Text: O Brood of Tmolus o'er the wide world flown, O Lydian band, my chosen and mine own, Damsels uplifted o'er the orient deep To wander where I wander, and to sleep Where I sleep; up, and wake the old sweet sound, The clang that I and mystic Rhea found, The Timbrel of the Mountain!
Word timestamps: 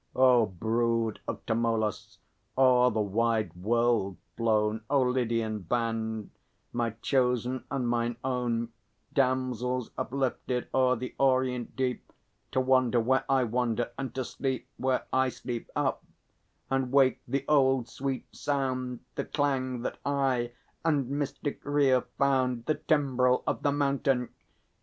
O 0.15 0.47
Brood 0.47 1.19
of 1.27 1.45
Tmolus 1.45 2.17
o'er 2.57 2.89
the 2.89 2.99
wide 2.99 3.53
world 3.55 4.17
flown, 4.35 4.81
O 4.89 5.03
Lydian 5.03 5.59
band, 5.59 6.31
my 6.73 6.89
chosen 7.03 7.65
and 7.69 7.87
mine 7.87 8.15
own, 8.23 8.69
Damsels 9.13 9.91
uplifted 9.99 10.67
o'er 10.73 10.95
the 10.95 11.13
orient 11.19 11.75
deep 11.75 12.11
To 12.51 12.59
wander 12.59 12.99
where 12.99 13.25
I 13.29 13.43
wander, 13.43 13.91
and 13.95 14.11
to 14.15 14.25
sleep 14.25 14.67
Where 14.77 15.05
I 15.13 15.29
sleep; 15.29 15.69
up, 15.75 16.03
and 16.71 16.91
wake 16.91 17.21
the 17.27 17.45
old 17.47 17.87
sweet 17.87 18.25
sound, 18.35 19.01
The 19.13 19.25
clang 19.25 19.83
that 19.83 19.99
I 20.03 20.53
and 20.83 21.11
mystic 21.11 21.61
Rhea 21.63 22.01
found, 22.17 22.65
The 22.65 22.73
Timbrel 22.73 23.43
of 23.45 23.61
the 23.61 23.71
Mountain! 23.71 24.29